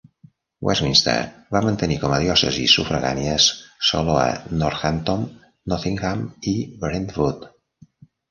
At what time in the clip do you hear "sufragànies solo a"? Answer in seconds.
2.79-4.25